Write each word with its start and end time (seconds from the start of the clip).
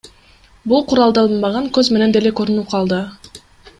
Бул 0.71 0.81
куралданбаган 0.93 1.69
көз 1.79 1.91
менен 1.97 2.17
деле 2.17 2.33
көрүнүп 2.41 2.73
калды. 2.73 3.03